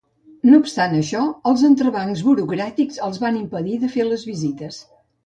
No 0.51 0.59
obstant 0.59 0.93
això, 0.99 1.19
els 1.51 1.65
entrebancs 1.69 2.23
burocràtics 2.29 2.97
els 3.09 3.21
van 3.25 3.39
impedir 3.41 3.77
de 3.85 3.91
fer 3.97 4.07
les 4.09 4.25
visites. 4.31 4.81